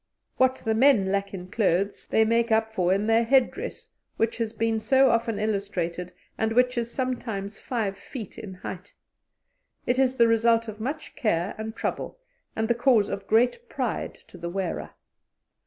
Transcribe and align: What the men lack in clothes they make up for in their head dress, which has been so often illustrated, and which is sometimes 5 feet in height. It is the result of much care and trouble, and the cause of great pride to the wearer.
What 0.37 0.55
the 0.65 0.73
men 0.73 1.11
lack 1.11 1.31
in 1.31 1.49
clothes 1.49 2.07
they 2.07 2.25
make 2.25 2.51
up 2.51 2.73
for 2.73 2.91
in 2.91 3.05
their 3.05 3.23
head 3.23 3.51
dress, 3.51 3.89
which 4.17 4.39
has 4.39 4.51
been 4.51 4.79
so 4.79 5.11
often 5.11 5.37
illustrated, 5.37 6.11
and 6.39 6.53
which 6.53 6.75
is 6.75 6.89
sometimes 6.91 7.59
5 7.59 7.95
feet 7.97 8.39
in 8.39 8.55
height. 8.55 8.95
It 9.85 9.99
is 9.99 10.15
the 10.15 10.27
result 10.27 10.67
of 10.67 10.79
much 10.81 11.15
care 11.15 11.53
and 11.59 11.75
trouble, 11.75 12.17
and 12.55 12.67
the 12.67 12.73
cause 12.73 13.09
of 13.09 13.27
great 13.27 13.69
pride 13.69 14.15
to 14.29 14.39
the 14.39 14.49
wearer. 14.49 14.89